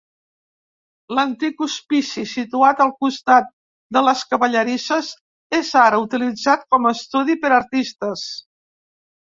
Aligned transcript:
L"antic 1.15 1.61
hospici 1.65 2.23
situat 2.31 2.81
al 2.87 2.93
costat 3.05 3.53
de 3.99 4.05
les 4.09 4.25
cavallerisses 4.33 5.13
és 5.63 5.71
ara 5.87 6.03
utilitzat 6.09 6.69
com 6.75 6.93
estudi 6.97 7.39
per 7.47 7.57
artistes. 7.65 8.29